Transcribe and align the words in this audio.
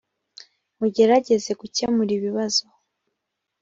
mujyerageze 0.77 1.51
gukemura 1.61 2.11
ibibazo. 2.17 2.65